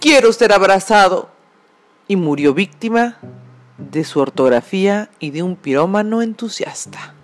[0.00, 1.30] quiero ser abrazado.
[2.10, 3.18] Y murió víctima
[3.76, 7.14] de su ortografía y de un pirómano entusiasta.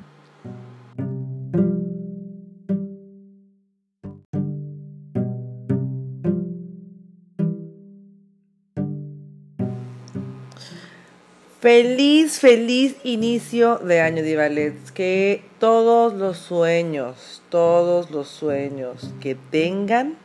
[11.61, 14.75] Feliz, feliz inicio de año de ballet.
[14.93, 20.19] Que todos los sueños, todos los sueños que tengan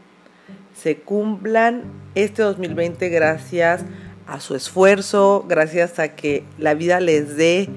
[0.82, 1.84] se cumplan
[2.16, 3.82] este 2020 gracias
[4.28, 7.70] a su esfuerzo, gracias a que la vida les dé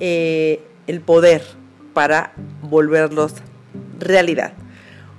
[0.00, 1.42] eh, el poder
[1.92, 2.32] para
[2.62, 3.34] volverlos
[3.98, 4.54] realidad.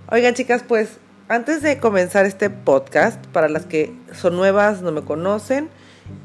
[0.09, 0.97] Oigan chicas, pues
[1.29, 5.69] antes de comenzar este podcast, para las que son nuevas, no me conocen,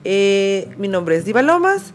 [0.04, 1.92] eh, mi nombre es Diva Lomas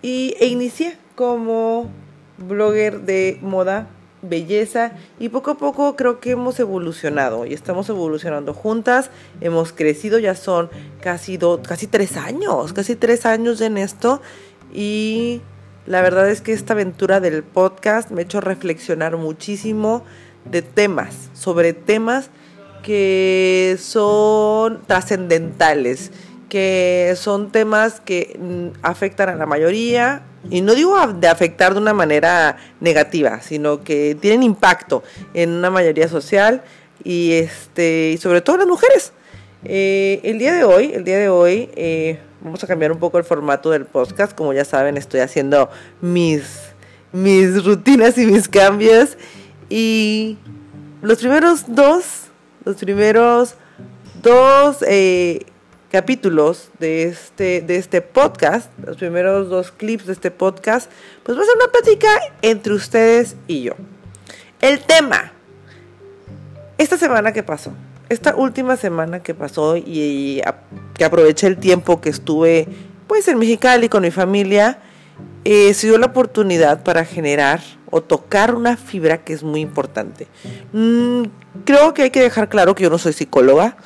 [0.00, 1.90] y, e inicié como
[2.38, 3.88] blogger de moda,
[4.28, 9.10] belleza y poco a poco creo que hemos evolucionado y estamos evolucionando juntas,
[9.40, 14.20] hemos crecido, ya son casi, casi tres años, casi tres años en esto
[14.72, 15.40] y
[15.86, 20.04] la verdad es que esta aventura del podcast me ha hecho reflexionar muchísimo
[20.44, 22.30] de temas, sobre temas
[22.82, 26.12] que son trascendentales
[26.48, 31.80] que son temas que mm, afectan a la mayoría, y no digo de afectar de
[31.80, 35.02] una manera negativa, sino que tienen impacto
[35.34, 36.62] en una mayoría social
[37.04, 39.12] y este y sobre todo las mujeres.
[39.64, 43.18] Eh, el día de hoy, el día de hoy, eh, vamos a cambiar un poco
[43.18, 44.32] el formato del podcast.
[44.34, 46.44] Como ya saben, estoy haciendo mis,
[47.12, 49.16] mis rutinas y mis cambios.
[49.68, 50.38] Y
[51.02, 52.04] los primeros dos,
[52.64, 53.54] los primeros
[54.22, 55.46] dos eh,
[55.96, 60.90] capítulos de este, de este podcast, los primeros dos clips de este podcast,
[61.22, 62.08] pues va a ser una plática
[62.42, 63.72] entre ustedes y yo.
[64.60, 65.32] El tema,
[66.76, 67.72] esta semana que pasó,
[68.10, 70.42] esta última semana que pasó y,
[70.92, 72.68] que aproveché el tiempo que estuve
[73.06, 74.80] pues en Mexicali con mi familia,
[75.44, 80.28] eh, se dio la oportunidad para generar o tocar una fibra que es muy importante.
[80.74, 81.22] Mm,
[81.64, 83.78] creo que hay que dejar claro que yo no soy psicóloga,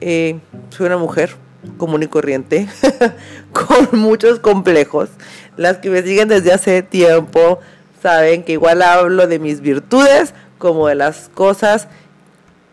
[0.00, 0.38] eh,
[0.70, 1.36] soy una mujer
[1.76, 2.68] común y corriente,
[3.52, 5.10] con muchos complejos.
[5.56, 7.58] Las que me siguen desde hace tiempo
[8.02, 11.88] saben que igual hablo de mis virtudes como de las cosas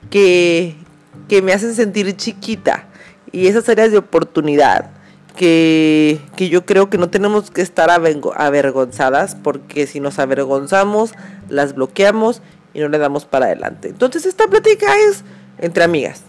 [0.09, 0.75] que,
[1.27, 2.85] que me hacen sentir chiquita
[3.31, 4.91] y esas áreas de oportunidad
[5.35, 11.13] que, que, yo creo que no tenemos que estar avergonzadas porque si nos avergonzamos
[11.49, 12.41] las bloqueamos
[12.73, 13.89] y no le damos para adelante.
[13.89, 15.23] Entonces esta plática es
[15.59, 16.21] entre amigas.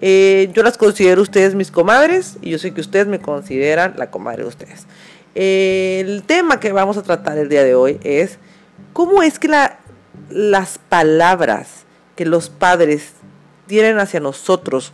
[0.00, 4.10] Eh, yo las considero ustedes mis comadres y yo sé que ustedes me consideran la
[4.10, 4.86] comadre de ustedes.
[5.34, 8.38] el tema que vamos a tratar el día de hoy es
[8.92, 9.48] cómo es que
[10.30, 13.12] las palabras que los padres
[13.66, 14.92] tienen hacia nosotros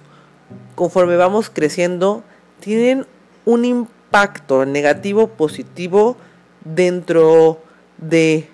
[0.75, 2.23] conforme vamos creciendo
[2.61, 3.07] tienen
[3.45, 6.17] un impacto negativo, positivo
[6.65, 7.61] dentro
[7.99, 8.49] de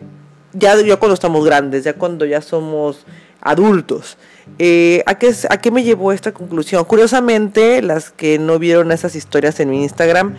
[0.52, 3.04] ya, ya cuando estamos grandes, ya cuando ya somos
[3.40, 4.16] adultos.
[4.58, 6.84] Eh, ¿a, qué, ¿A qué me llevó esta conclusión?
[6.84, 10.36] Curiosamente, las que no vieron esas historias en mi Instagram,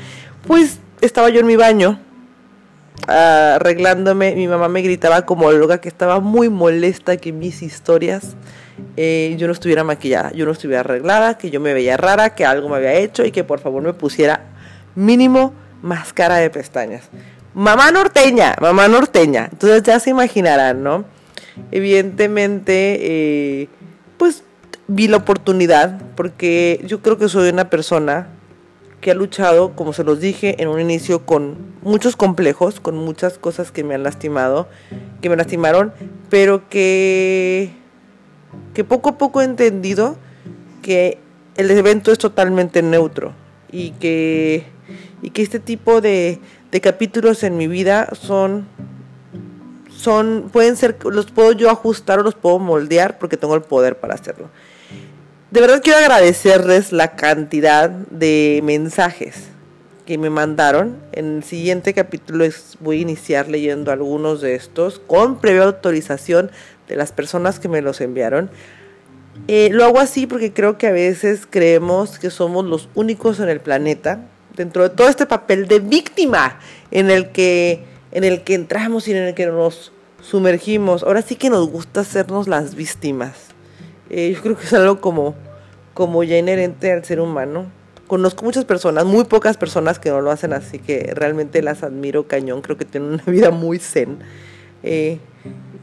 [0.48, 2.00] pues estaba yo en mi baño
[3.08, 8.36] arreglándome, mi mamá me gritaba como loca que estaba muy molesta que mis historias
[8.98, 12.46] eh, yo no estuviera maquillada, yo no estuviera arreglada, que yo me veía rara, que
[12.46, 14.46] algo me había hecho y que por favor me pusiera
[14.96, 17.10] mínimo máscara de pestañas.
[17.54, 19.50] Mamá norteña, mamá norteña.
[19.52, 21.06] Entonces ya se imaginarán, ¿no?
[21.72, 23.70] Evidentemente, eh,
[24.20, 24.44] pues
[24.88, 28.28] vi la oportunidad porque yo creo que soy una persona
[29.02, 33.38] que ha luchado, como se los dije en un inicio, con muchos complejos, con muchas
[33.38, 34.68] cosas que me han lastimado,
[35.22, 35.94] que me lastimaron,
[36.30, 37.72] pero que,
[38.74, 40.18] que poco a poco he entendido
[40.82, 41.18] que
[41.56, 43.34] el evento es totalmente neutro
[43.72, 44.66] y que,
[45.22, 46.40] y que este tipo de,
[46.72, 48.68] de capítulos en mi vida son
[50.00, 53.98] son, pueden ser, los puedo yo ajustar o los puedo moldear porque tengo el poder
[53.98, 54.50] para hacerlo.
[55.52, 59.50] De verdad quiero agradecerles la cantidad de mensajes
[60.06, 60.98] que me mandaron.
[61.12, 62.46] En el siguiente capítulo
[62.80, 66.50] voy a iniciar leyendo algunos de estos con previa autorización
[66.88, 68.50] de las personas que me los enviaron.
[69.50, 73.50] Eh, lo hago así porque creo que a veces creemos que somos los únicos en
[73.50, 76.58] el planeta, dentro de todo este papel de víctima
[76.92, 79.92] en el que en el que entramos y en el que nos
[80.22, 81.04] sumergimos.
[81.04, 83.50] Ahora sí que nos gusta hacernos las víctimas.
[84.10, 85.36] Eh, yo creo que es algo como,
[85.94, 87.72] como ya inherente al ser humano.
[88.08, 92.28] Conozco muchas personas, muy pocas personas que no lo hacen, así que realmente las admiro
[92.28, 92.62] cañón.
[92.62, 94.20] Creo que tienen una vida muy zen.
[94.82, 95.20] Eh,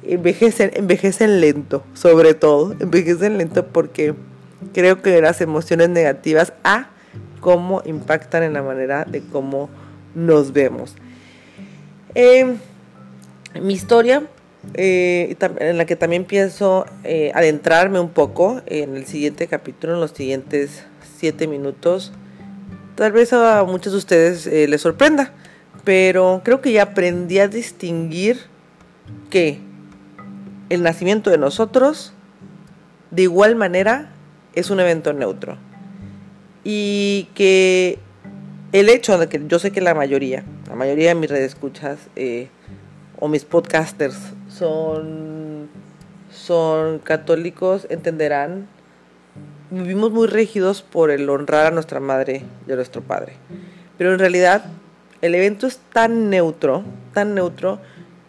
[0.03, 2.75] envejecen, envejecen lento, sobre todo.
[2.81, 4.15] Envejecen lento porque
[4.73, 6.91] creo que las emociones negativas a
[7.41, 9.71] cómo impactan en la manera de cómo
[10.17, 10.97] nos vemos.
[12.19, 12.57] Em,
[13.61, 14.23] mi historia,
[14.73, 20.01] eh, en la que también pienso eh, adentrarme un poco en el siguiente capítulo, en
[20.01, 20.87] los siguientes
[21.19, 22.13] siete minutos,
[22.95, 25.35] tal vez a muchos de ustedes eh, les sorprenda,
[25.85, 28.41] pero creo que ya aprendí a distinguir
[29.29, 29.59] que
[30.71, 32.15] el nacimiento de nosotros,
[33.11, 34.11] de igual manera,
[34.55, 35.59] es un evento neutro.
[36.65, 37.99] Y que
[38.73, 41.99] el hecho de que yo sé que la mayoría, la mayoría de mis redes escuchas
[42.17, 42.49] eh,
[43.19, 44.17] o mis podcasters
[44.49, 45.69] son,
[46.31, 48.67] son católicos, entenderán,
[49.71, 53.35] vivimos muy rígidos por el honrar a nuestra madre y a nuestro padre.
[53.97, 54.65] Pero en realidad
[55.23, 56.85] el evento es tan neutro,
[57.15, 57.81] tan neutro,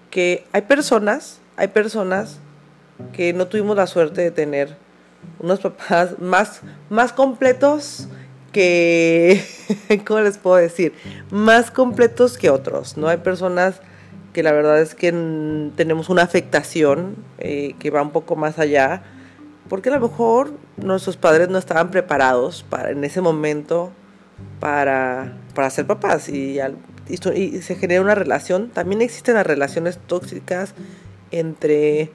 [0.09, 2.39] que hay personas, hay personas
[3.13, 4.75] que no tuvimos la suerte de tener
[5.39, 8.07] unos papás más, más completos
[10.05, 10.93] ¿cómo les puedo decir?
[11.31, 13.07] Más completos que otros, ¿no?
[13.07, 13.81] Hay personas
[14.33, 15.11] que la verdad es que
[15.75, 19.03] tenemos una afectación eh, que va un poco más allá,
[19.69, 23.91] porque a lo mejor nuestros padres no estaban preparados para en ese momento
[24.59, 26.59] para, para ser papás y,
[27.09, 28.69] y, se genera una relación.
[28.69, 30.73] También existen las relaciones tóxicas
[31.31, 32.11] entre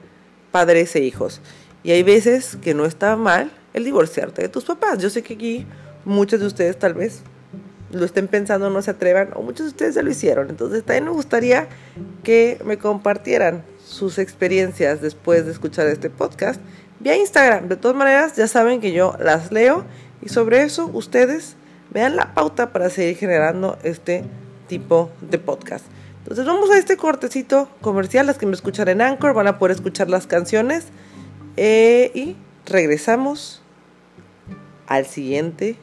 [0.51, 1.41] padres e hijos.
[1.83, 4.99] Y hay veces que no está mal el divorciarte de tus papás.
[4.99, 5.65] Yo sé que aquí
[6.05, 7.21] muchos de ustedes tal vez
[7.91, 10.49] lo estén pensando, no se atrevan, o muchos de ustedes ya lo hicieron.
[10.49, 11.67] Entonces también me gustaría
[12.23, 16.59] que me compartieran sus experiencias después de escuchar este podcast
[16.99, 17.67] vía Instagram.
[17.67, 19.83] De todas maneras, ya saben que yo las leo
[20.21, 21.55] y sobre eso ustedes
[21.91, 24.23] vean la pauta para seguir generando este
[24.67, 25.85] tipo de podcast.
[26.19, 28.25] Entonces vamos a este cortecito comercial.
[28.25, 30.85] Las que me escuchan en Anchor van a poder escuchar las canciones.
[31.57, 32.35] Eh, y
[32.65, 33.61] regresamos
[34.87, 35.75] al siguiente,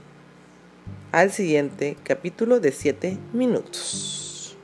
[1.13, 4.57] al siguiente capítulo de 7 minutos.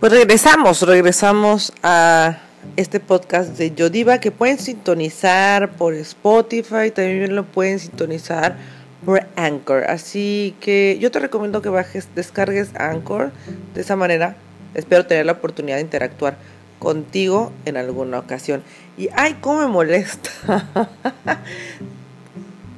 [0.00, 2.38] Pues regresamos, regresamos a
[2.76, 8.56] este podcast de Yodiva que pueden sintonizar por Spotify, también lo pueden sintonizar
[9.04, 9.84] por Anchor.
[9.84, 13.32] Así que yo te recomiendo que bajes, descargues Anchor.
[13.74, 14.36] De esa manera
[14.76, 16.36] espero tener la oportunidad de interactuar
[16.78, 18.62] contigo en alguna ocasión.
[18.96, 20.30] Y ay, cómo me molesta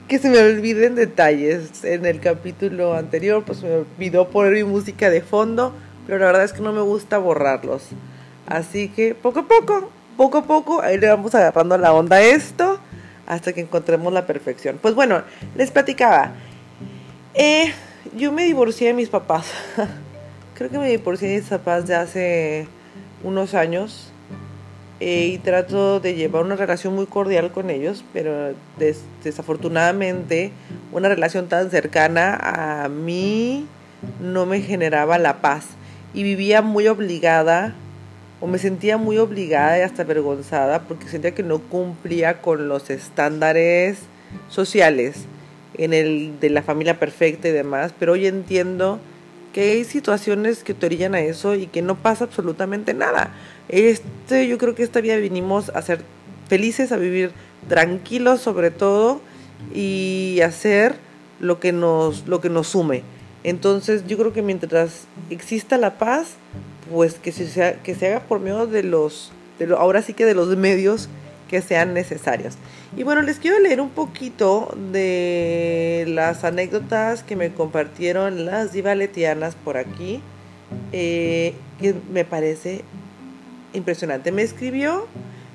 [0.08, 1.84] que se me olviden detalles.
[1.84, 5.74] En el capítulo anterior, pues me olvidó poner mi música de fondo,
[6.06, 7.82] pero la verdad es que no me gusta borrarlos.
[8.46, 12.80] Así que poco a poco, poco a poco, ahí le vamos agarrando la onda esto
[13.26, 14.78] hasta que encontremos la perfección.
[14.80, 15.22] Pues bueno,
[15.54, 16.32] les platicaba.
[17.34, 17.72] Eh,
[18.16, 19.52] yo me divorcié de mis papás.
[20.58, 22.66] Creo que me divorcié de papás de hace
[23.22, 24.10] unos años.
[24.98, 28.52] Eh, y trato de llevar una relación muy cordial con ellos, pero
[29.22, 30.50] desafortunadamente
[30.90, 32.36] una relación tan cercana
[32.82, 33.68] a mí
[34.20, 35.66] no me generaba la paz
[36.12, 37.76] y vivía muy obligada
[38.40, 42.90] o me sentía muy obligada y hasta avergonzada porque sentía que no cumplía con los
[42.90, 43.98] estándares
[44.48, 45.26] sociales
[45.74, 48.98] en el de la familia perfecta y demás, pero hoy entiendo
[49.58, 53.34] que hay situaciones que te orillan a eso y que no pasa absolutamente nada.
[53.68, 56.02] Este, yo creo que esta vida vinimos a ser
[56.48, 57.32] felices, a vivir
[57.68, 59.20] tranquilos sobre todo
[59.74, 60.94] y hacer
[61.40, 63.02] lo que nos, lo que nos sume.
[63.42, 66.34] Entonces yo creo que mientras exista la paz,
[66.88, 70.36] pues que se, que se haga por medio de los, de ahora sí que de
[70.36, 71.08] los medios
[71.48, 72.54] que sean necesarios.
[72.96, 79.54] Y bueno, les quiero leer un poquito de las anécdotas que me compartieron las divaletianas
[79.56, 80.20] por aquí,
[80.92, 82.84] eh, que me parece
[83.72, 84.32] impresionante.
[84.32, 85.06] Me escribió,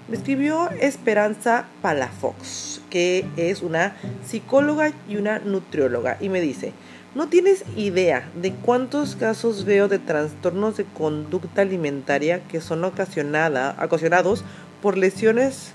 [0.08, 3.96] me escribió Esperanza Palafox, que es una
[4.26, 6.74] psicóloga y una nutrióloga, y me dice,
[7.16, 13.78] no tienes idea de cuántos casos veo de trastornos de conducta alimentaria que son ocasionada,
[13.84, 14.44] ocasionados
[14.82, 15.74] por lesiones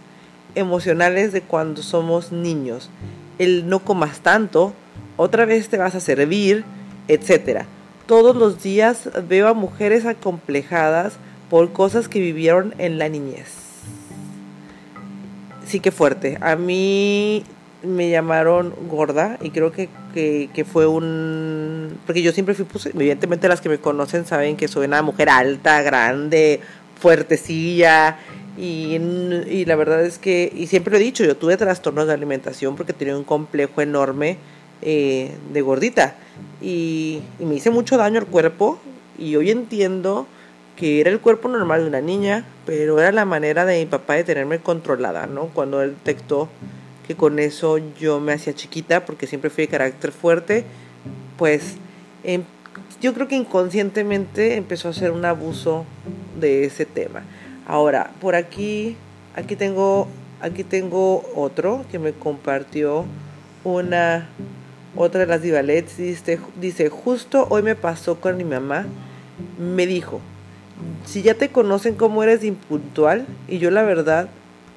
[0.54, 2.90] emocionales de cuando somos niños.
[3.38, 4.74] El no comas tanto,
[5.16, 6.64] otra vez te vas a servir,
[7.08, 7.64] etc.
[8.06, 11.14] Todos los días veo a mujeres acomplejadas
[11.50, 13.48] por cosas que vivieron en la niñez.
[15.66, 16.38] Sí que fuerte.
[16.40, 17.44] A mí
[17.82, 21.98] me llamaron gorda y creo que, que, fue un...
[22.06, 25.28] Porque yo siempre fui, pues, evidentemente las que me conocen saben que soy una mujer
[25.28, 26.60] alta, grande,
[26.98, 28.18] fuertecilla
[28.58, 32.12] y, y la verdad es que, y siempre lo he dicho, yo tuve trastornos de
[32.12, 34.36] alimentación porque tenía un complejo enorme
[34.80, 36.14] eh, de gordita
[36.60, 38.78] y, me hice mucho daño al cuerpo
[39.18, 40.28] Y hoy entiendo
[40.76, 44.14] que era el cuerpo normal de una niña, pero era la manera de mi papá
[44.14, 45.46] de tenerme controlada, ¿no?
[45.46, 46.48] Cuando él detectó
[47.08, 50.64] que con eso yo me hacía chiquita, porque siempre fui de carácter fuerte,
[51.36, 51.74] pues
[52.22, 52.44] em,
[53.00, 55.84] yo creo que inconscientemente empezó a hacer un abuso
[56.38, 57.24] de ese tema.
[57.68, 58.96] Ahora, por aquí,
[59.36, 60.08] aquí tengo,
[60.40, 63.04] aquí tengo otro que me compartió
[63.62, 64.26] una,
[64.96, 68.86] otra de las divalets, dice, dice, justo hoy me pasó con mi mamá,
[69.58, 70.20] me dijo,
[71.04, 74.30] si ya te conocen como eres impuntual, y yo la verdad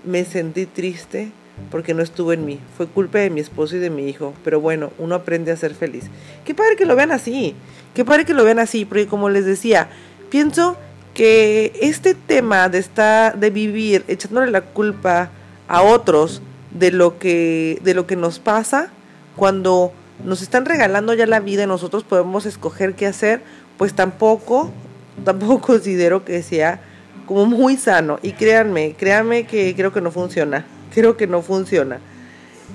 [0.03, 1.31] me sentí triste
[1.69, 2.59] porque no estuvo en mí.
[2.75, 4.33] Fue culpa de mi esposo y de mi hijo.
[4.43, 6.05] Pero bueno, uno aprende a ser feliz.
[6.43, 7.55] Qué padre que lo vean así.
[7.93, 8.83] Qué padre que lo vean así.
[8.83, 9.89] Porque como les decía,
[10.29, 10.75] pienso
[11.21, 15.29] que este tema de estar, de vivir echándole la culpa
[15.67, 18.89] a otros de lo que, de lo que nos pasa,
[19.35, 19.91] cuando
[20.25, 23.43] nos están regalando ya la vida y nosotros podemos escoger qué hacer,
[23.77, 24.71] pues tampoco
[25.23, 26.81] tampoco considero que sea
[27.27, 28.17] como muy sano.
[28.23, 30.65] Y créanme, créanme que creo que no funciona.
[30.91, 31.99] Creo que no funciona.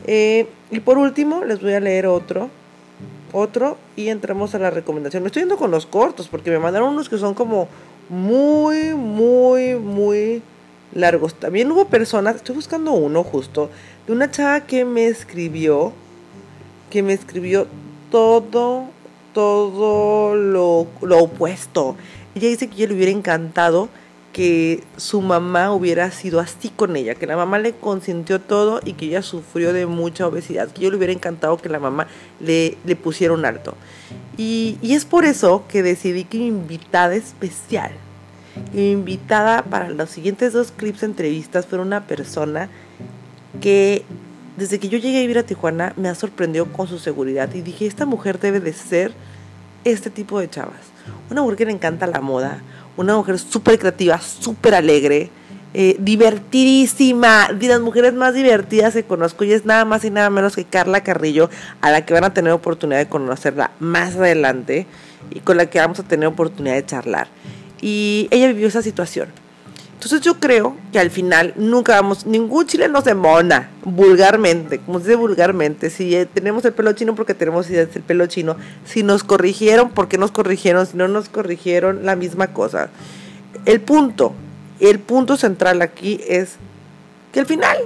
[0.06, 2.48] Eh, y por último, les voy a leer otro.
[3.32, 5.24] Otro y entramos a la recomendación.
[5.24, 7.68] Me estoy yendo con los cortos porque me mandaron unos que son como
[8.08, 10.42] muy, muy, muy
[10.92, 11.34] largos.
[11.34, 13.70] También hubo personas, estoy buscando uno justo,
[14.06, 15.92] de una chava que me escribió,
[16.90, 17.66] que me escribió
[18.10, 18.84] todo,
[19.32, 21.96] todo lo, lo opuesto.
[22.34, 23.88] Ella dice que ella le hubiera encantado
[24.36, 28.92] que su mamá hubiera sido así con ella, que la mamá le consintió todo y
[28.92, 32.06] que ella sufrió de mucha obesidad, que yo le hubiera encantado que la mamá
[32.38, 33.74] le, le pusiera un alto.
[34.36, 37.92] Y, y, es por eso que decidí que mi invitada especial,
[38.74, 42.68] mi invitada para los siguientes dos clips de entrevistas fue una persona
[43.62, 44.04] que
[44.58, 47.62] desde que yo llegué a vivir a Tijuana me ha sorprendido con su seguridad y
[47.62, 49.14] dije, esta mujer debe de ser
[49.84, 50.96] este tipo de chavas
[51.30, 52.60] una mujer que le encanta la moda,
[52.96, 55.30] una mujer súper creativa, súper alegre,
[55.74, 60.30] eh, divertidísima, de las mujeres más divertidas que conozco y es nada más y nada
[60.30, 61.50] menos que Carla Carrillo,
[61.80, 64.86] a la que van a tener oportunidad de conocerla más adelante
[65.30, 67.28] y con la que vamos a tener oportunidad de charlar.
[67.80, 69.28] Y ella vivió esa situación
[69.96, 75.06] entonces yo creo que al final nunca vamos, ningún chileno se mona, vulgarmente, como se
[75.06, 79.24] dice vulgarmente, si eh, tenemos el pelo chino porque tenemos el pelo chino, si nos
[79.24, 80.86] corrigieron, porque nos corrigieron?
[80.86, 82.90] Si no nos corrigieron, la misma cosa.
[83.64, 84.34] El punto,
[84.80, 86.56] el punto central aquí es
[87.32, 87.78] que al final,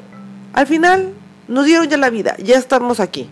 [0.52, 1.12] al final
[1.46, 3.30] nos dieron ya la vida, ya estamos aquí.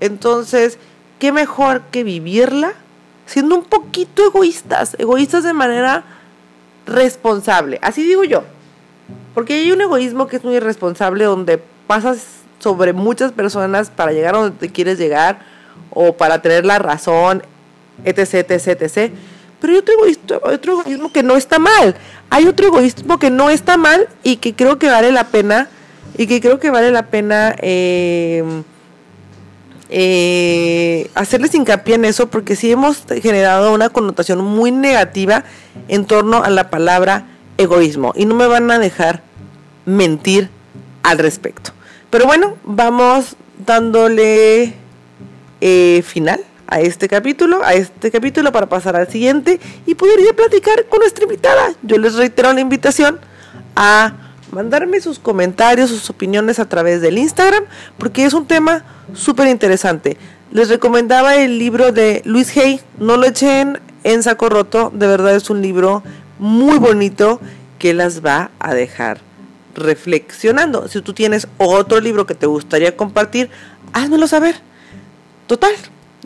[0.00, 0.76] Entonces,
[1.18, 2.74] ¿qué mejor que vivirla
[3.24, 6.04] siendo un poquito egoístas, egoístas de manera
[6.88, 7.78] responsable.
[7.82, 8.44] Así digo yo.
[9.34, 12.26] Porque hay un egoísmo que es muy irresponsable donde pasas
[12.58, 15.38] sobre muchas personas para llegar a donde te quieres llegar
[15.90, 17.42] o para tener la razón,
[18.04, 19.12] etc, etc, etc.
[19.60, 21.96] Pero hay otro, egoísmo, otro egoísmo que no está mal.
[22.30, 25.68] Hay otro egoísmo que no está mal y que creo que vale la pena
[26.16, 28.42] y que creo que vale la pena eh,
[29.90, 35.44] eh, hacerles hincapié en eso porque sí hemos generado una connotación muy negativa
[35.88, 37.26] en torno a la palabra
[37.56, 39.22] egoísmo y no me van a dejar
[39.86, 40.50] mentir
[41.02, 41.72] al respecto.
[42.10, 44.74] Pero bueno, vamos dándole
[45.60, 50.28] eh, final a este capítulo, a este capítulo para pasar al siguiente y poder ir
[50.30, 51.72] a platicar con nuestra invitada.
[51.82, 53.18] Yo les reitero la invitación
[53.74, 57.64] a mandarme sus comentarios, sus opiniones a través del Instagram,
[57.98, 60.16] porque es un tema súper interesante.
[60.50, 65.36] Les recomendaba el libro de Luis Hay, no lo echen en saco roto, de verdad
[65.36, 66.02] es un libro
[66.38, 67.40] muy bonito
[67.78, 69.20] que las va a dejar
[69.74, 70.88] reflexionando.
[70.88, 73.50] Si tú tienes otro libro que te gustaría compartir,
[73.92, 74.56] házmelo saber.
[75.46, 75.72] Total,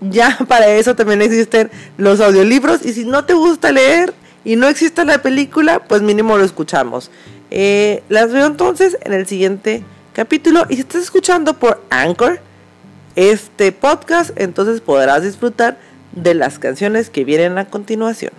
[0.01, 4.15] ya para eso también existen los audiolibros y si no te gusta leer
[4.45, 7.11] y no existe la película, pues mínimo lo escuchamos.
[7.55, 10.65] Eh, las veo entonces en el siguiente capítulo.
[10.71, 12.41] Y si estás escuchando por Anchor
[13.15, 15.77] este podcast, entonces podrás disfrutar
[16.13, 18.33] de las canciones que vienen a continuación.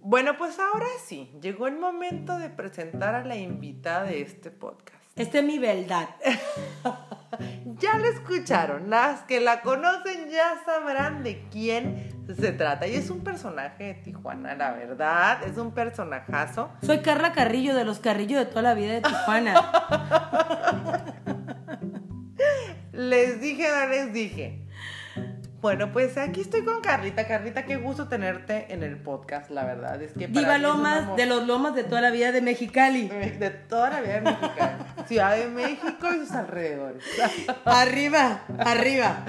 [0.00, 4.93] Bueno, pues ahora sí, llegó el momento de presentar a la invitada de este podcast.
[5.16, 6.08] Esta es mi verdad.
[7.78, 12.88] ya la escucharon, las que la conocen ya sabrán de quién se trata.
[12.88, 16.68] Y es un personaje de Tijuana, la verdad, es un personajazo.
[16.82, 19.54] Soy Carla Carrillo de los Carrillos de toda la vida de Tijuana.
[22.92, 24.63] les dije, no les dije.
[25.64, 27.26] Bueno, pues aquí estoy con Carlita.
[27.26, 30.02] Carlita, qué gusto tenerte en el podcast, la verdad.
[30.02, 33.08] Es que Diva es Lomas de los Lomas de toda la vida de Mexicali.
[33.08, 34.84] de toda la vida de Mexicali.
[35.06, 37.02] Ciudad de México y sus alrededores.
[37.64, 39.24] arriba, arriba.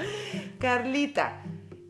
[0.58, 1.40] Carlita,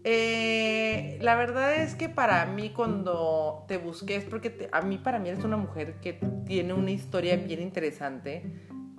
[0.05, 4.97] eh, la verdad es que para mí cuando te busqué es porque te- a mí
[4.99, 8.45] para mí eres una mujer que tiene una historia bien interesante.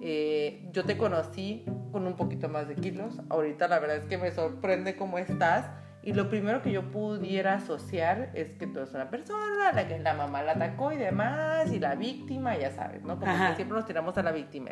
[0.01, 3.19] Eh, yo te conocí con un poquito más de kilos.
[3.29, 5.69] Ahorita la verdad es que me sorprende cómo estás.
[6.03, 9.99] Y lo primero que yo pudiera asociar es que tú eres una persona, la que
[9.99, 13.19] la mamá la atacó y demás, y la víctima, ya sabes, ¿no?
[13.19, 13.49] Como Ajá.
[13.49, 14.69] que siempre nos tiramos a la víctima.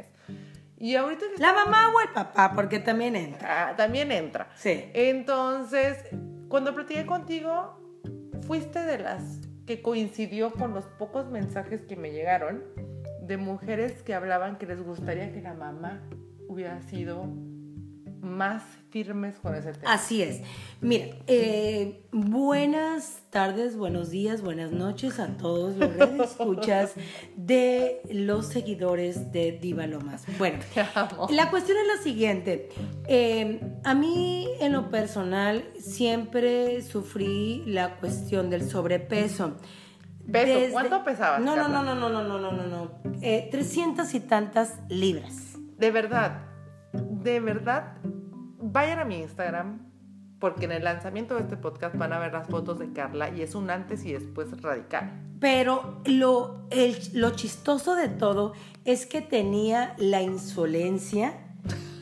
[0.77, 3.69] Y ahorita La mamá o el papá, porque también entra.
[3.69, 4.47] Ah, también entra.
[4.55, 4.89] Sí.
[4.93, 6.05] Entonces,
[6.47, 7.81] cuando platiqué contigo,
[8.47, 12.63] fuiste de las que coincidió con los pocos mensajes que me llegaron
[13.25, 16.01] de mujeres que hablaban que les gustaría que la mamá
[16.47, 17.25] hubiera sido
[18.21, 19.93] más firmes con ese tema.
[19.93, 20.41] Así es.
[20.81, 25.95] Mira, eh, buenas tardes, buenos días, buenas noches a todos los
[26.31, 26.93] escuchas
[27.35, 30.23] de los seguidores de Diva Lomas.
[30.39, 31.27] Bueno, Te amo.
[31.29, 32.69] la cuestión es la siguiente.
[33.07, 39.55] Eh, a mí, en lo personal, siempre sufrí la cuestión del sobrepeso.
[40.31, 42.91] Peso, ¿cuánto pesabas, No, no, no, no, no, no, no, no, no.
[43.21, 45.53] Eh, 300 y tantas libras.
[45.77, 46.43] De verdad,
[46.93, 47.97] de verdad,
[48.59, 49.79] vayan a mi Instagram
[50.39, 53.41] porque en el lanzamiento de este podcast van a ver las fotos de Carla y
[53.41, 55.11] es un antes y después radical.
[55.39, 58.53] Pero lo, el- lo chistoso de todo
[58.83, 61.33] es que tenía la insolencia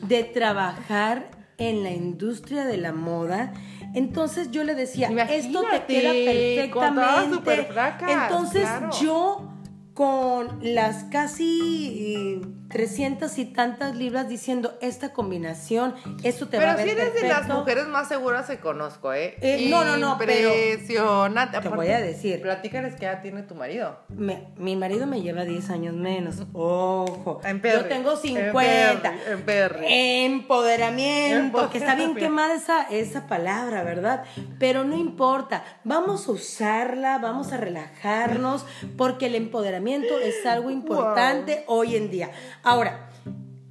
[0.06, 3.52] de trabajar en la industria de la moda.
[3.94, 7.68] Entonces yo le decía, esto te queda perfectamente.
[8.08, 8.90] Entonces claro.
[9.00, 9.50] yo
[9.94, 12.40] con las casi eh,
[12.74, 17.20] 300 y tantas libras diciendo esta combinación, esto te va a Pero si eres de
[17.22, 17.54] las perfecto".
[17.60, 19.36] mujeres más seguras que conozco, ¿eh?
[19.40, 21.60] Eh, no, no, no, pero- Impresionante.
[21.60, 22.42] Te voy a decir.
[22.42, 24.00] Platícales qué edad tiene tu marido.
[24.08, 26.34] Me- mi marido me lleva 10 años menos.
[26.52, 27.40] Ojo.
[27.44, 27.82] En Perry.
[27.82, 29.02] Yo tengo En 50.
[29.12, 29.86] Perry, en Perry.
[29.88, 31.70] Empoderamiento.
[31.70, 32.18] Que está bien Empoderamiento.
[32.20, 34.24] quemada esa, esa palabra, ¿verdad?
[34.58, 35.62] Pero no importa.
[35.84, 42.30] Vamos a usarla, vamos a relajarnos, porque el empoderamiento es algo importante hoy en día.
[42.64, 43.08] Ahora,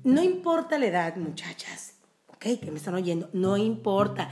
[0.04, 1.96] no importa la edad, muchachas.
[2.28, 2.60] ¿Ok?
[2.62, 3.30] Que me están oyendo.
[3.34, 4.30] No importa.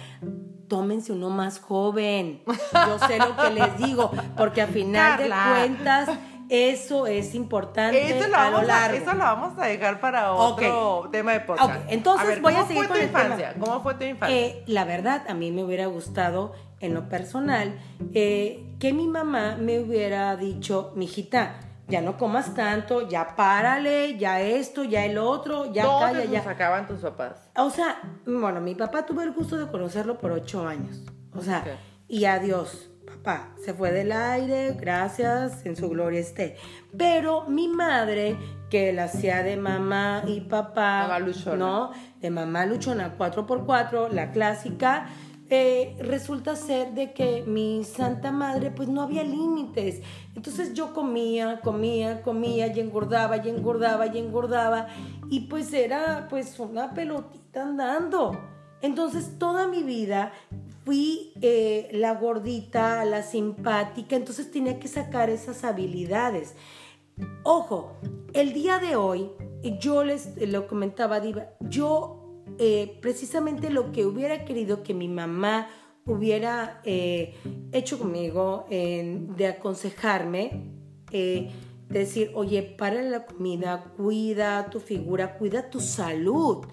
[0.67, 2.41] Tómense uno más joven.
[2.73, 5.45] Yo sé lo que les digo, porque a final Carla.
[5.45, 6.09] de cuentas,
[6.49, 8.97] eso es importante Eso lo, a lo vamos a, largo.
[8.97, 11.75] eso lo vamos a dejar para otro tema de podcast.
[11.75, 13.23] Ok, entonces a ver, voy a ¿cómo seguir con el tema.
[13.23, 13.55] infancia?
[13.59, 14.37] ¿Cómo fue tu infancia?
[14.37, 17.79] Eh, la verdad, a mí me hubiera gustado, en lo personal,
[18.13, 21.55] eh, que mi mamá me hubiera dicho, mijita,
[21.91, 26.43] ya no comas tanto, ya párale, ya esto, ya el otro, ya ¿Dónde calla, ya.
[26.43, 27.49] sacaban tus papás?
[27.55, 31.03] O sea, bueno, mi papá tuve el gusto de conocerlo por ocho años.
[31.35, 31.63] O sea,
[32.07, 33.49] y adiós, papá.
[33.63, 36.55] Se fue del aire, gracias, en su gloria esté.
[36.97, 38.37] Pero mi madre,
[38.69, 41.55] que la hacía de mamá y papá, Mamá luchona.
[41.57, 41.91] ¿no?
[42.19, 45.07] De mamá luchona 4x4, la clásica.
[45.53, 50.01] Eh, resulta ser de que mi santa madre pues no había límites.
[50.33, 54.87] Entonces yo comía, comía, comía y engordaba y engordaba y engordaba
[55.29, 58.39] y pues era pues una pelotita andando.
[58.81, 60.31] Entonces toda mi vida
[60.85, 66.55] fui eh, la gordita, la simpática, entonces tenía que sacar esas habilidades.
[67.43, 67.97] Ojo,
[68.33, 69.29] el día de hoy,
[69.81, 72.20] yo les lo comentaba, Diva, yo
[72.57, 75.69] eh, precisamente lo que hubiera querido que mi mamá
[76.05, 77.35] hubiera eh,
[77.71, 80.71] hecho conmigo de aconsejarme,
[81.11, 81.49] eh,
[81.91, 86.65] decir, oye, para la comida, cuida tu figura, cuida tu salud,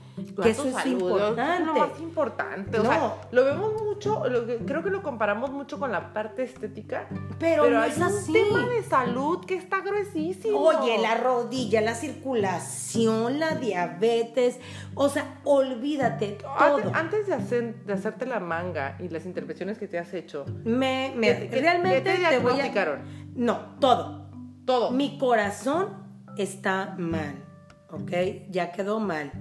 [0.43, 1.43] que eso es importante.
[1.63, 2.81] Es lo más importante.
[2.81, 2.91] O No.
[2.91, 7.07] sea, lo vemos mucho, lo que- creo que lo comparamos mucho con la parte estética.
[7.39, 8.33] Pero no hay es un así.
[8.33, 10.59] tema de salud que está gruesísimo.
[10.59, 14.59] Oye, la rodilla, la circulación, la diabetes,
[14.95, 16.81] o sea, olvídate todo.
[16.95, 21.13] antes de, hacer, de hacerte la manga y las intervenciones que te has hecho, Me,
[21.17, 23.03] me- ¿qué- qué- realmente te te voy a?
[23.35, 24.28] No, todo.
[24.69, 24.91] Todo.
[24.91, 25.89] Mi corazón
[26.37, 27.43] está mal,
[27.91, 28.13] ¿ok?
[28.51, 29.33] Ya quedó mal.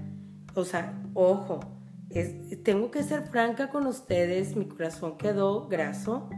[0.56, 1.60] O sea, ojo,
[2.10, 6.30] es- tengo que ser franca con ustedes, mi corazón quedó graso,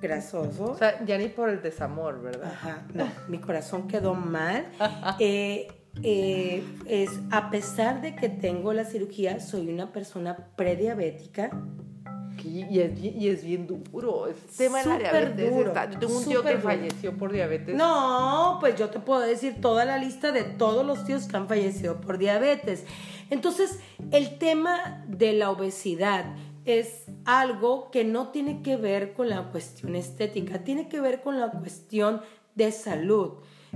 [0.00, 0.64] grasoso.
[0.72, 2.50] O sea, ya ni por el desamor, ¿verdad?
[2.52, 4.66] Ajá, no, mi corazón quedó mal.
[5.20, 5.68] Eh,
[6.02, 11.50] eh, es, a pesar de que tengo la cirugía, soy una persona prediabética.
[12.42, 14.26] Y, y es, bien- y es bien duro.
[14.26, 15.50] Es tema de la diabetes.
[15.50, 16.62] duro, está- Yo tengo un tío que duro.
[16.62, 17.74] falleció por diabetes.
[17.76, 21.48] No, pues yo te puedo decir toda la lista de todos los tíos que han
[21.48, 22.84] fallecido por diabetes.
[23.30, 23.78] Entonces,
[24.10, 26.24] el tema de la obesidad
[26.64, 31.38] es algo que no tiene que ver con la cuestión estética, tiene que ver con
[31.40, 32.20] la cuestión
[32.54, 33.32] de salud.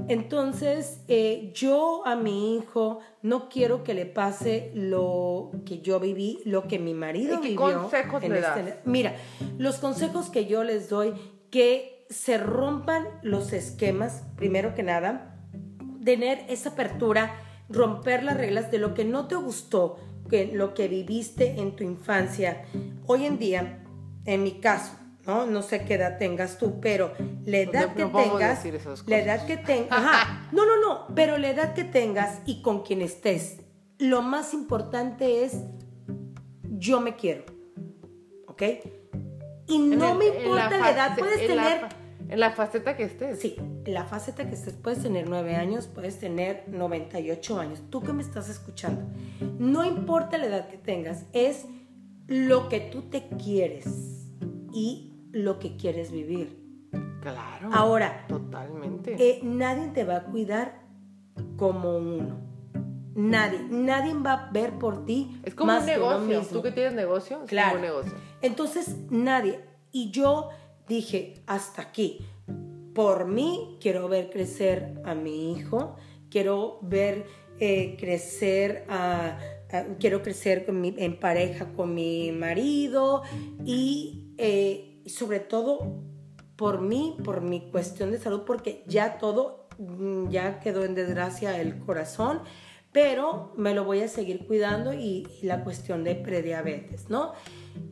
[0.07, 6.41] Entonces, eh, yo a mi hijo no quiero que le pase lo que yo viví,
[6.45, 7.81] lo que mi marido ¿Y qué vivió.
[7.83, 8.75] consejos le este- das?
[8.85, 9.17] Mira,
[9.59, 11.15] los consejos que yo les doy,
[11.51, 15.35] que se rompan los esquemas, primero que nada,
[16.05, 17.35] tener esa apertura,
[17.69, 19.97] romper las reglas de lo que no te gustó,
[20.31, 22.65] que lo que viviste en tu infancia.
[23.07, 23.85] Hoy en día,
[24.25, 24.93] en mi caso,
[25.29, 25.47] ¿no?
[25.47, 27.13] No sé qué edad tengas tú, pero
[27.45, 29.21] la edad No- que tengas, decir esas la cosas.
[29.21, 33.03] edad que tengas, ajá, no, no, no, pero la edad que tengas y con quien
[33.03, 33.61] estés,
[33.99, 35.59] lo más importante es
[36.63, 37.45] yo me quiero,
[38.47, 38.63] ¿ok?
[39.67, 41.81] Y En no el- me en importa la, edad, puedes en la tener...
[41.81, 41.89] fa-
[42.31, 43.39] en la faceta que estés.
[43.41, 47.83] Sí, la faceta que estés, puedes tener 9 años, puedes tener 98 años.
[47.91, 49.03] Tú que me estás escuchando,
[49.59, 51.65] no importa la edad que tengas, es
[52.27, 53.87] lo que tú te quieres
[54.75, 56.59] y lo que quieres vivir.
[57.23, 57.71] Claro.
[57.73, 59.17] Ahora, Totalmente.
[59.19, 60.81] eh, nadie te va a cuidar
[61.57, 62.39] como uno.
[63.15, 66.39] Nadie, nadie va a ver por ti es como más un que negocio.
[66.41, 66.57] mismo.
[66.57, 67.71] Tú que tienes negocio, es Claro.
[67.77, 68.13] como un negocio.
[68.43, 69.61] Entonces, nadie.
[69.91, 70.51] Y yo
[70.87, 72.21] dije, hasta aquí.
[72.95, 75.97] Por mí, quiero ver crecer a mi hijo,
[76.31, 77.27] quiero ver
[77.61, 79.37] eh, crecer a,
[79.73, 83.23] a- quiero crecer con mi- en pareja con mi marido
[83.65, 86.05] y, eh, y sobre todo
[86.57, 91.59] por mí, por mi cuestión de salud, porque ya todo, mm, ya quedó en desgracia
[91.59, 92.43] el corazón,
[92.93, 97.33] pero me lo voy a seguir cuidando y, y la cuestión de prediabetes, ¿no?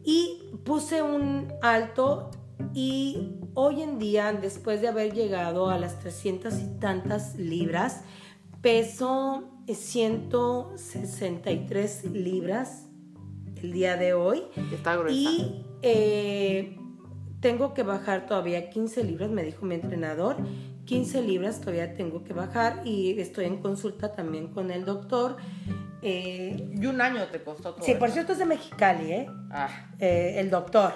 [0.05, 2.31] Y puse un alto
[2.75, 8.03] y hoy en día, después de haber llegado a las 300 y tantas libras,
[8.61, 12.89] peso 163 libras
[13.63, 14.43] el día de hoy.
[14.71, 15.15] Está gruesa.
[15.15, 16.77] Y eh,
[17.41, 20.37] tengo que bajar todavía 15 libras, me dijo mi entrenador.
[20.87, 25.37] 15 libras todavía tengo que bajar y estoy en consulta también con el doctor.
[26.03, 27.85] Eh, Y un año te costó todo.
[27.85, 29.31] sí, por cierto es de Mexicali, ¿eh?
[29.51, 29.69] Ah,
[29.99, 30.93] Eh, el doctor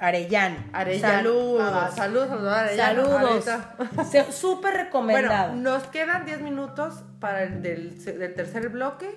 [0.00, 0.56] Arellano.
[0.72, 1.14] Arellano.
[1.14, 1.62] Saludos.
[1.72, 3.40] Ah, saludos, saludos, Arellano.
[3.40, 4.26] Saludos.
[4.34, 5.52] Súper recomendado.
[5.54, 9.16] Bueno, nos quedan 10 minutos para el del, del tercer bloque.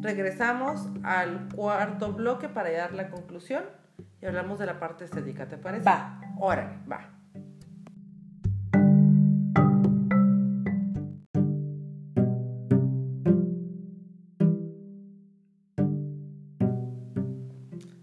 [0.00, 3.64] Regresamos al cuarto bloque para dar la conclusión
[4.20, 5.84] y hablamos de la parte estética, ¿te parece?
[5.84, 6.20] Va.
[6.38, 7.14] Órale, va.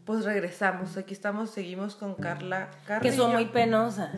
[0.06, 3.15] Pues regresamos, aquí estamos, seguimos con Carla que Carrillo.
[3.15, 4.12] soy muy penosa.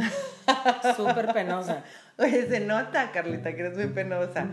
[0.98, 1.84] Súper penosa.
[2.18, 4.48] Oye, se nota, Carlita, que eres muy penosa.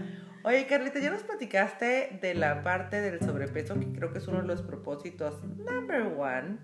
[0.45, 4.43] Oye, Carlita, ya nos platicaste de la parte del sobrepeso, que creo que es uno
[4.43, 6.59] de los propósitos number one.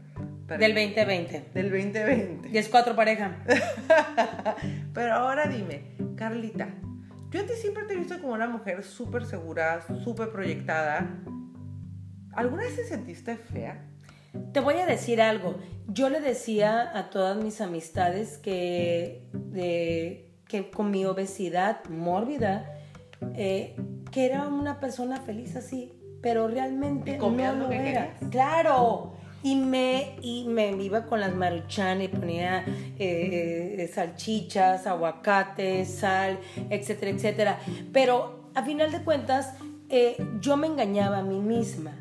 [0.58, 1.50] Del 2020.
[1.54, 2.48] Del 2020.
[2.50, 3.36] 10-4 pareja.
[4.94, 6.68] Pero ahora dime, Carlita,
[7.30, 11.08] yo a ti siempre te he visto como una mujer súper segura, súper proyectada.
[12.32, 13.86] ¿Alguna vez te sentiste fea?
[14.52, 15.56] Te voy a decir algo.
[15.88, 22.72] Yo le decía a todas mis amistades que, de- que con mi obesidad mórbida,
[23.34, 23.76] eh,
[24.12, 28.12] que era una persona feliz así, pero realmente ¿Y no lo lo que era.
[28.14, 28.30] querías?
[28.30, 29.14] Claro.
[29.42, 32.64] Y me, y me iba con las maruchan y ponía
[32.98, 37.58] eh, salchichas, aguacate, sal, etcétera, etcétera.
[37.92, 39.54] Pero a final de cuentas,
[39.88, 41.92] eh, yo me engañaba a mí misma.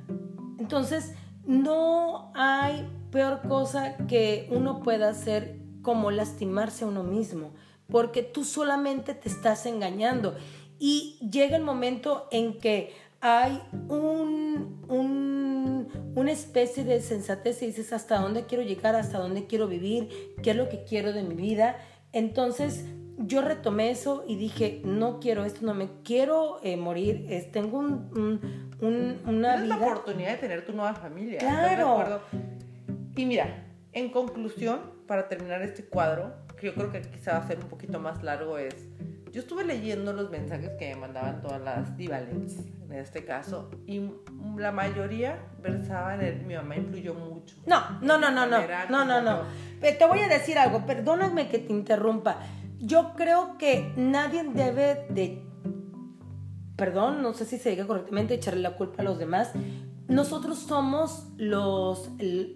[0.59, 1.13] Entonces,
[1.45, 7.51] no hay peor cosa que uno pueda hacer como lastimarse a uno mismo,
[7.89, 10.35] porque tú solamente te estás engañando.
[10.77, 15.48] Y llega el momento en que hay un, un-
[16.15, 20.09] una especie de sensatez y dices hasta dónde quiero llegar, hasta dónde quiero vivir,
[20.43, 21.77] qué es lo que quiero de mi vida.
[22.13, 22.85] Entonces
[23.17, 27.77] yo retomé eso y dije, no quiero esto, no me quiero eh, morir, es- tengo
[27.79, 31.37] un, un- un- una la oportunidad de tener tu nueva familia.
[31.39, 32.21] ¿estás Claro.
[33.15, 37.47] Y mira, en conclusión, para terminar este cuadro, que yo creo que quizá va a
[37.47, 38.75] ser un poquito más largo, es.
[39.31, 42.57] Yo estuve leyendo los mensajes que me mandaban todas las divalents,
[42.89, 44.09] en este caso, y
[44.57, 47.55] la mayoría versaban en mi mamá influyó mucho.
[47.65, 48.57] No, no, no, no, no,
[48.89, 49.41] no, no, no.
[49.81, 52.37] Te voy a decir algo, perdóname que te interrumpa.
[52.79, 55.43] Yo creo que nadie debe de,
[56.75, 59.51] perdón, no sé si se diga correctamente, echarle la culpa a los demás.
[60.07, 62.09] Nosotros somos los,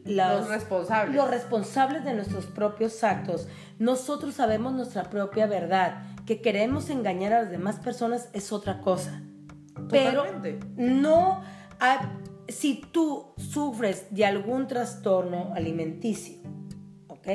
[0.06, 1.16] las- Los responsables.
[1.16, 3.48] los responsables de nuestros propios actos.
[3.78, 6.02] Nosotros sabemos nuestra propia verdad.
[6.26, 9.22] Que queremos engañar a las demás personas es otra cosa.
[9.90, 10.60] Pero Totalmente.
[10.78, 11.42] no
[11.80, 11.98] hay-
[12.48, 16.38] si tú sufres de algún trastorno alimenticio,
[17.08, 17.28] ¿ok?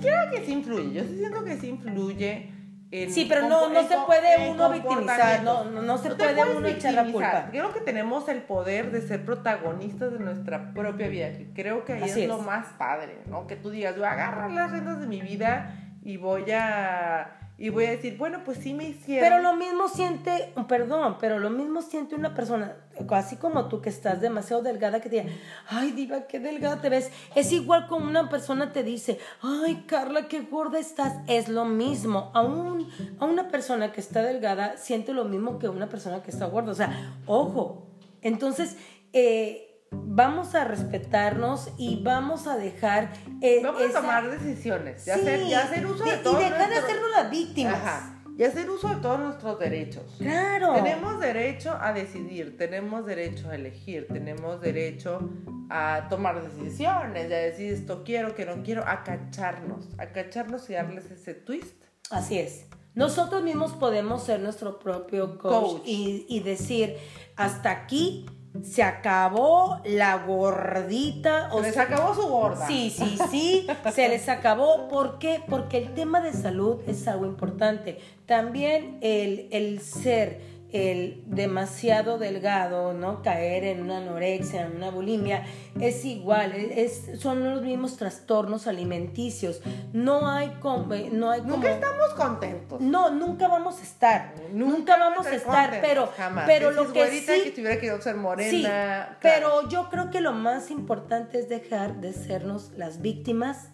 [0.00, 2.50] Claro que sí influye, yo sí siento que sí influye.
[2.90, 6.66] En Sí, pero no, no se puede uno victimizar, no, no, no se puede uno
[6.68, 7.48] echar la culpa.
[7.50, 11.94] Creo que tenemos el poder de ser protagonistas de nuestra propia vida, que creo que
[11.94, 12.46] ahí Así es, lo es.
[12.46, 13.48] más padre, ¿no?
[13.48, 17.70] Que tú digas, voy a agarrar las riendas de mi vida y voy a y
[17.70, 19.26] voy a decir, bueno, pues sí me hicieron.
[19.26, 22.76] Pero lo mismo siente, perdón, pero lo mismo siente una persona,
[23.08, 25.34] así como tú que estás demasiado delgada, que te diga,
[25.68, 27.10] ay, diva, qué delgada te ves.
[27.34, 31.14] Es igual como una persona te dice, ay, Carla, qué gorda estás.
[31.26, 32.30] Es lo mismo.
[32.34, 32.86] A, un,
[33.18, 36.70] a una persona que está delgada siente lo mismo que una persona que está gorda.
[36.70, 37.86] O sea, ojo.
[38.20, 38.76] Entonces,
[39.14, 39.73] eh,
[40.04, 43.12] vamos a respetarnos y vamos a dejar...
[43.40, 46.70] eh, Vamos a tomar decisiones, de Sí, hacer, de hacer uso de, de- Y dejar
[46.70, 47.74] de hacernos las víctimas.
[47.74, 50.02] Ajá, y hacer uso de todos nuestros derechos.
[50.18, 50.72] Claro.
[50.74, 55.30] Tenemos derecho a decidir, tenemos derecho a elegir, tenemos derecho
[55.70, 60.72] a tomar decisiones, a decir esto quiero, que no quiero, a cacharnos, a cacharnos y
[60.74, 61.84] darles ese twist.
[62.10, 62.66] Así es.
[62.94, 65.82] Nosotros mismos podemos ser nuestro propio coach, Coach.
[65.84, 66.96] Y, y decir,
[67.36, 68.26] hasta aquí
[68.62, 71.50] se acabó la gordita.
[71.50, 72.66] Se les acabó su gorda.
[72.66, 74.88] Sí, sí, sí, se les acabó.
[74.88, 75.42] ¿Por qué?
[75.48, 77.98] Porque el tema de salud es algo importante.
[78.26, 83.22] También el, el ser el demasiado delgado, ¿no?
[83.22, 85.44] Caer en una anorexia, en una bulimia,
[85.80, 89.62] es igual, es, son los mismos trastornos alimenticios.
[89.92, 90.92] No hay como...
[91.12, 92.80] No hay como Nunca estamos contentos.
[92.80, 94.34] no, nunca vamos a estar.
[94.52, 96.44] Nunca, Nunca vamos a estar, pero, jamás.
[96.48, 98.50] pero lo que sí, que tuviera que ser morena.
[98.50, 99.16] sí, claro.
[99.22, 103.68] pero yo creo que lo más importante es dejar de sernos las víctimas,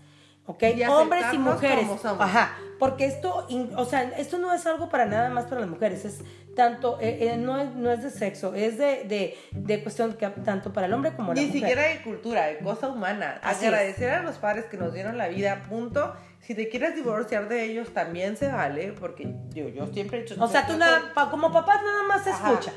[0.47, 0.63] ¿ok?
[0.77, 1.87] Y Hombres y mujeres,
[2.19, 6.05] ajá, porque esto, o sea, esto no es algo para nada más para las mujeres,
[6.05, 6.21] es
[6.57, 10.27] tanto, eh, eh, no, es, no es de sexo, es de, de, de cuestión que
[10.29, 11.61] tanto para el hombre como la Ni mujer.
[11.61, 13.39] siquiera de cultura, de cosa humana.
[13.43, 16.15] Así Agradecer a los padres que nos dieron la vida, punto.
[16.41, 20.35] Si te quieres divorciar de ellos, también se vale, porque yo, yo siempre he hecho...
[20.43, 22.51] O sea, tú nada, como papás nada más se Ajá.
[22.53, 22.73] escucha.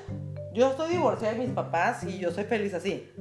[0.53, 3.11] Yo estoy divorciada de mis papás y yo soy feliz así.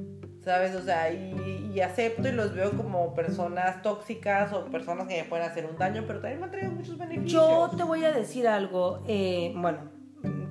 [0.43, 0.75] ¿Sabes?
[0.75, 5.23] O sea, y, y acepto y los veo como personas tóxicas o personas que me
[5.23, 7.31] pueden hacer un daño, pero también me han traído muchos beneficios.
[7.31, 9.79] Yo te voy a decir algo, eh, bueno,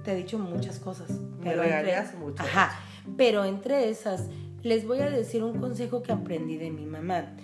[0.03, 1.11] te he dicho muchas cosas.
[1.11, 2.43] Me pero regañas mucho.
[2.43, 2.73] Ajá,
[3.17, 4.29] pero entre esas
[4.63, 7.35] les voy a decir un consejo que aprendí de mi mamá.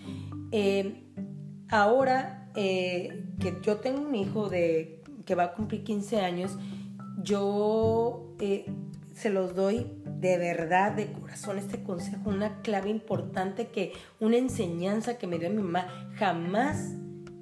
[0.52, 1.04] Eh,
[1.68, 6.56] ahora eh, que yo tengo un hijo de que va a cumplir 15 años,
[7.22, 8.66] yo eh,
[9.18, 15.18] se los doy de verdad, de corazón, este consejo, una clave importante que, una enseñanza
[15.18, 16.92] que me dio mi mamá, jamás,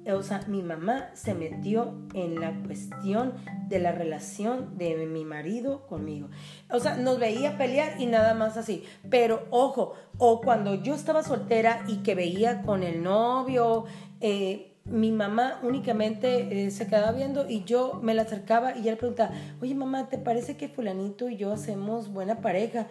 [0.07, 3.33] o sea, mi mamá se metió en la cuestión
[3.67, 6.29] de la relación de mi marido conmigo.
[6.71, 8.83] O sea, nos veía pelear y nada más así.
[9.09, 13.85] Pero ojo, o cuando yo estaba soltera y que veía con el novio,
[14.19, 18.91] eh, mi mamá únicamente eh, se quedaba viendo y yo me la acercaba y ella
[18.91, 22.87] le preguntaba, oye mamá, ¿te parece que fulanito y yo hacemos buena pareja?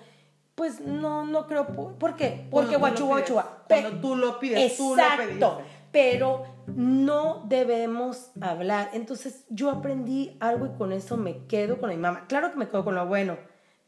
[0.55, 1.67] Pues no, no creo.
[1.67, 2.47] ¿Por, ¿por qué?
[2.51, 3.65] Porque guachua, guachua.
[3.69, 5.23] Cuando tú lo pides, tú lo Exacto.
[5.27, 5.47] pediste.
[5.93, 8.91] Pero no debemos hablar.
[8.95, 12.27] Entonces yo aprendí algo y con eso me quedo con mi mamá.
[12.27, 13.37] Claro que me quedo con lo bueno,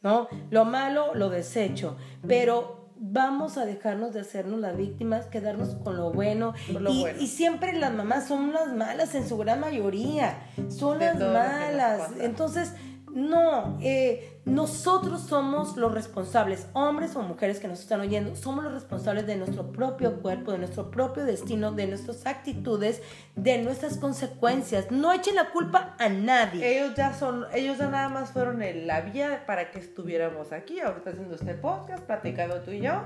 [0.03, 0.27] ¿no?
[0.51, 1.97] Lo malo lo desecho.
[2.27, 6.53] Pero vamos a dejarnos de hacernos las víctimas, quedarnos con lo bueno.
[6.71, 7.19] Lo y, bueno.
[7.19, 10.39] y siempre las mamás son las malas en su gran mayoría.
[10.69, 12.11] Son De las malas.
[12.19, 12.73] Entonces,
[13.13, 18.73] no, eh, nosotros somos los responsables, hombres o mujeres que nos están oyendo, somos los
[18.73, 23.01] responsables de nuestro propio cuerpo, de nuestro propio destino, de nuestras actitudes,
[23.35, 24.91] de nuestras consecuencias.
[24.91, 26.79] No echen la culpa a nadie.
[26.79, 30.79] Ellos ya son, ellos ya nada más fueron en la vía para que estuviéramos aquí,
[30.79, 33.03] ahorita haciendo este podcast, platicando tú y yo.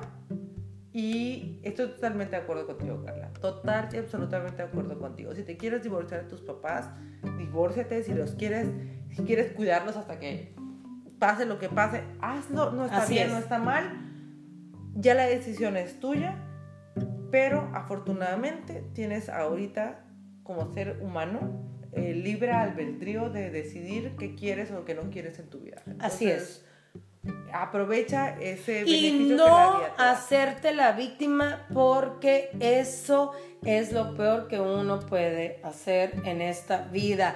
[0.93, 3.33] Y estoy totalmente de acuerdo contigo, Carla.
[3.41, 5.33] Total y absolutamente de acuerdo contigo.
[5.33, 6.91] Si te quieres divorciar de tus papás,
[7.39, 8.03] divórciate.
[8.03, 8.67] Si los quieres,
[9.09, 10.55] si quieres cuidarlos hasta que
[11.17, 12.71] pase lo que pase, hazlo.
[12.71, 13.33] No está Así bien, es.
[13.33, 13.91] no está mal.
[14.93, 16.37] Ya la decisión es tuya.
[17.31, 20.05] Pero afortunadamente tienes ahorita,
[20.43, 25.49] como ser humano, el libre albedrío de decidir qué quieres o qué no quieres en
[25.49, 25.77] tu vida.
[25.99, 26.65] Así Entonces,
[27.53, 33.31] Aprovecha ese y beneficio que la no hacerte la víctima porque eso
[33.63, 37.35] es lo peor que uno puede hacer en esta vida.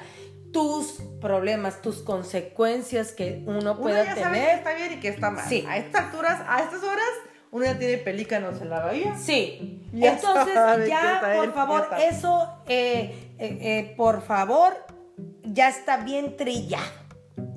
[0.51, 4.57] Tus problemas, tus consecuencias que uno Uno pueda ya sabe que tener.
[4.57, 5.45] está bien y que está mal.
[5.47, 5.65] Sí.
[5.67, 7.09] A estas alturas, a estas horas,
[7.51, 9.15] uno ya tiene pelícanos en la bahía.
[9.17, 9.87] Sí.
[9.93, 10.53] Ya Entonces,
[10.87, 14.73] ya, por bien, favor, ya eso, eh, eh, eh, por favor,
[15.43, 16.83] ya está bien trillado.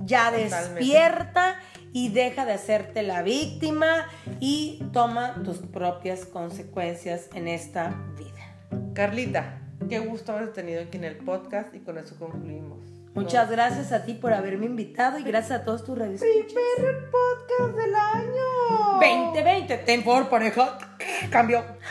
[0.05, 0.75] Ya Totalmente.
[0.75, 1.57] despierta
[1.92, 4.07] y deja de hacerte la víctima
[4.38, 8.92] y toma tus propias consecuencias en esta vida.
[8.94, 12.79] Carlita, qué gusto haber tenido aquí en el podcast y con eso concluimos.
[13.14, 16.20] Muchas gracias a ti por haberme invitado y gracias a todos tus redes.
[16.20, 19.00] Primer podcast del año.
[19.00, 20.79] 2020, ten por pareja.
[21.29, 21.64] Cambio.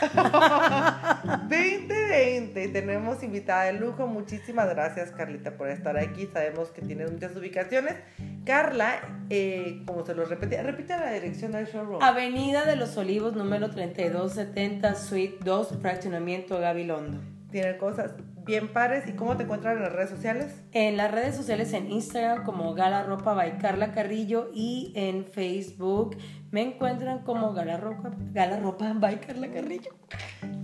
[1.48, 2.68] 2020.
[2.68, 4.06] Tenemos invitada de lujo.
[4.06, 6.26] Muchísimas gracias, Carlita, por estar aquí.
[6.32, 7.96] Sabemos que tienes muchas ubicaciones.
[8.44, 12.02] Carla, eh, como se lo repetí, repite la dirección del showroom.
[12.02, 17.18] Avenida de los Olivos, número 3270, Suite 2, Fraccionamiento Gabilondo.
[17.50, 19.08] Tiene cosas bien pares.
[19.08, 20.62] ¿Y cómo te encuentran en las redes sociales?
[20.72, 26.16] En las redes sociales, en Instagram como Gala Ropa by Carla Carrillo y en Facebook
[26.50, 29.92] me encuentran como Gala Ropa, Gala Ropa by Carla Carrillo.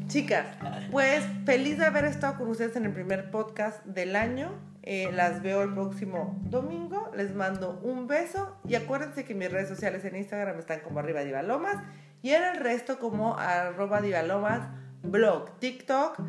[0.09, 0.47] Chicas,
[0.91, 4.51] pues feliz de haber estado con ustedes en el primer podcast del año.
[4.88, 7.11] Eh, las veo el próximo domingo.
[7.14, 8.57] Les mando un beso.
[8.66, 11.83] Y acuérdense que mis redes sociales en Instagram están como arriba divalomas.
[12.22, 14.68] Y en el resto como arroba divalomas,
[15.03, 16.20] blog, TikTok,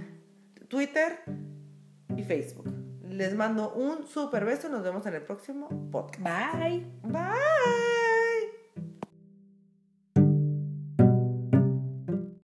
[0.68, 1.20] Twitter
[2.16, 2.74] y Facebook.
[3.04, 4.70] Les mando un super beso.
[4.70, 6.24] Nos vemos en el próximo podcast.
[6.24, 6.86] Bye.
[7.04, 8.07] Bye.